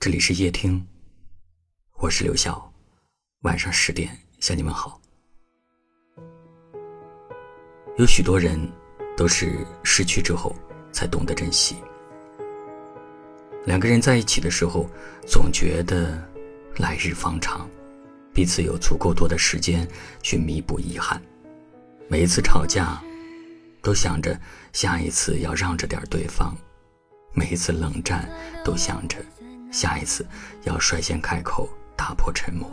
[0.00, 0.86] 这里是夜听，
[1.94, 2.72] 我是刘晓，
[3.40, 5.00] 晚上十点向你们好。
[7.96, 8.56] 有许多人
[9.16, 10.54] 都是失去之后
[10.92, 11.74] 才懂得珍惜。
[13.66, 14.88] 两个人在一起的时候，
[15.26, 16.16] 总觉得
[16.76, 17.68] 来日方长，
[18.32, 19.84] 彼此有足够多的时间
[20.22, 21.20] 去弥补遗憾。
[22.06, 23.02] 每一次吵架，
[23.82, 24.40] 都想着
[24.72, 26.54] 下一次要让着点对方；
[27.34, 28.30] 每一次冷战，
[28.64, 29.16] 都想着。
[29.70, 30.26] 下一次
[30.64, 32.70] 要率先开口，打破沉默。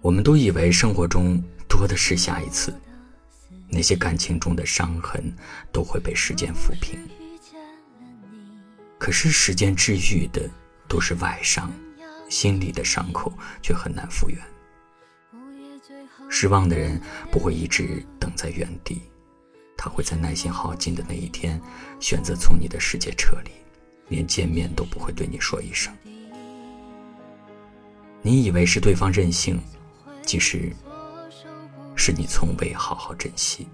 [0.00, 2.72] 我们都以为生活中多的是下一次，
[3.68, 5.34] 那些感情中的伤痕
[5.72, 6.98] 都会被时间抚平。
[8.96, 10.48] 可是时间治愈的
[10.88, 11.72] 都是外伤，
[12.28, 14.38] 心里的伤口却很难复原。
[16.30, 17.00] 失望的人
[17.30, 19.02] 不会一直等在原地，
[19.76, 21.60] 他会在耐心耗尽的那一天，
[22.00, 23.50] 选择从你的世界撤离。
[24.08, 25.94] 连见面都不会对你说一声。
[28.20, 29.60] 你以为是对方任性，
[30.22, 30.72] 其实
[31.94, 33.68] 是你从未好好珍惜。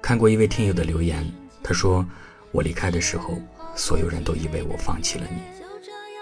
[0.00, 1.26] 看过一位听友的留言，
[1.64, 2.06] 他说
[2.52, 3.36] ：“我离开的时候，
[3.74, 5.40] 所有人都以为我放弃了你，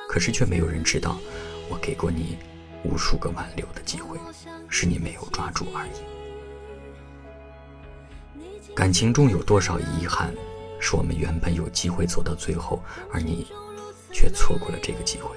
[0.08, 1.18] 可是却没有人知道，
[1.68, 2.38] 我给过你
[2.82, 4.18] 无数个挽留的机会，
[4.70, 5.90] 是你没有抓住而已。
[8.74, 10.34] 感情中有多少遗憾？”
[10.80, 13.46] 是我们原本有机会走到最后，而你
[14.12, 15.36] 却错过了这个机会。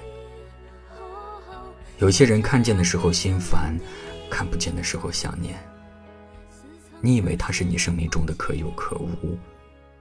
[1.98, 3.76] 有些人看见的时候心烦，
[4.30, 5.58] 看不见的时候想念。
[7.00, 9.38] 你以为他是你生命中的可有可无，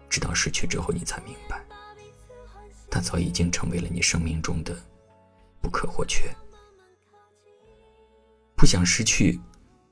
[0.10, 1.64] 直到失去之后，你才明白，
[2.90, 4.76] 他早已经成为了你生命中的
[5.62, 6.24] 不可或缺。
[8.56, 9.40] 不想失去，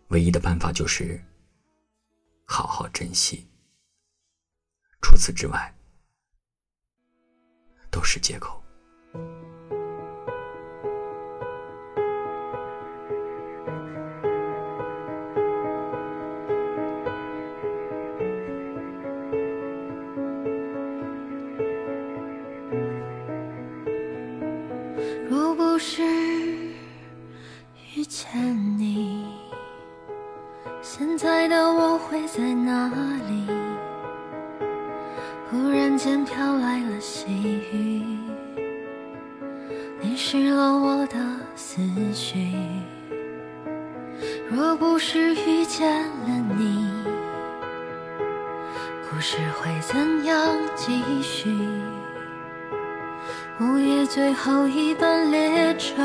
[0.08, 1.24] 唯一的办法就是
[2.46, 3.48] 好好珍惜。
[5.02, 5.74] 除此之外，
[7.90, 8.62] 都是借口。
[25.30, 26.04] 若不是
[27.96, 29.26] 遇见你，
[30.82, 32.90] 现在的我会在哪
[33.28, 33.65] 里？
[35.76, 37.26] 忽然间飘来了细
[37.74, 38.02] 雨，
[40.02, 41.18] 淋湿了我的
[41.54, 41.82] 思
[42.14, 42.54] 绪。
[44.50, 46.88] 若不是遇见了你，
[49.10, 51.50] 故事会怎样继续？
[53.60, 56.02] 午夜最后一班列车，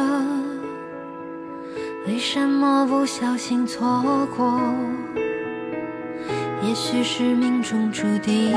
[2.09, 4.61] 为什么不小心错过？
[6.61, 8.53] 也许是命中注定，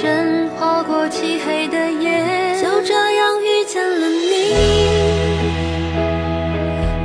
[0.00, 4.54] 深深划过漆黑的夜，就这样遇见了你，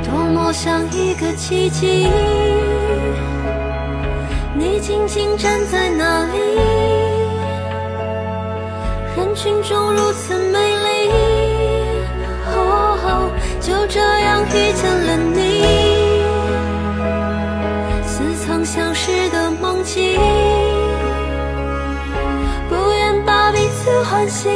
[0.04, 2.06] 多么像一个奇迹，
[4.54, 6.38] 你静静站在那里。
[9.16, 11.10] 人群中如此美丽，
[12.46, 13.28] 哦，
[13.60, 15.64] 就这样遇见了你，
[18.06, 20.16] 似曾相识的梦境，
[24.04, 24.48] 欢喜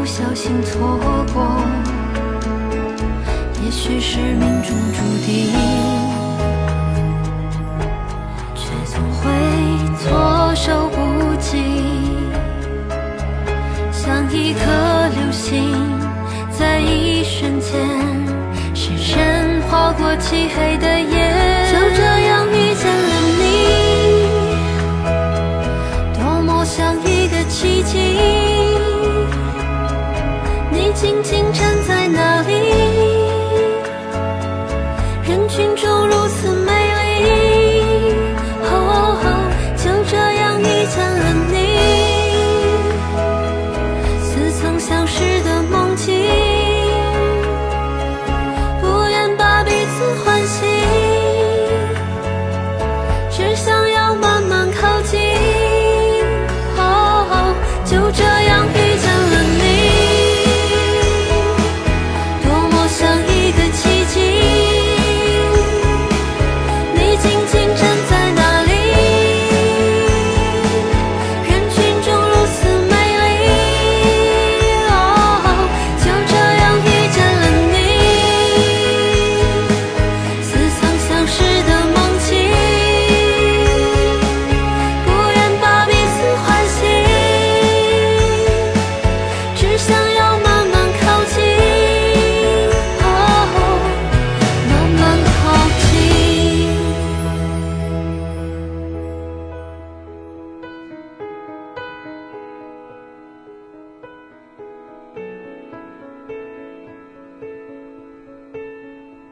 [0.00, 0.98] 不小心错
[1.34, 1.60] 过
[3.62, 5.52] 也许是命中注定
[8.54, 9.30] 却总会
[9.98, 10.96] 措手不
[11.38, 11.58] 及
[13.92, 14.60] 像一颗
[15.10, 15.70] 流星
[16.50, 17.70] 在一瞬间
[18.72, 21.12] 深深划过漆黑的夜
[21.70, 23.44] 就这样遇见了你
[26.14, 28.39] 多么像一个奇迹。
[30.92, 31.79] 轻轻唱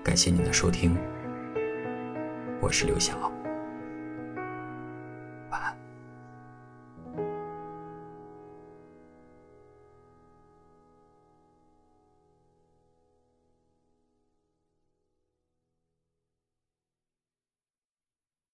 [0.09, 0.97] 感谢您的收听，
[2.63, 3.31] 我是刘晓。